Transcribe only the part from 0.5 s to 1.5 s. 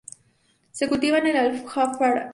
Se cultiva en el